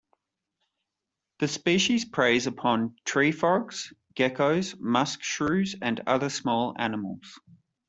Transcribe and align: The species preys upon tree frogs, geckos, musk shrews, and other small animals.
The 1.37 1.47
species 1.47 2.05
preys 2.05 2.47
upon 2.47 2.95
tree 3.05 3.31
frogs, 3.31 3.93
geckos, 4.15 4.75
musk 4.79 5.21
shrews, 5.21 5.75
and 5.79 6.01
other 6.07 6.29
small 6.29 6.73
animals. 6.75 7.39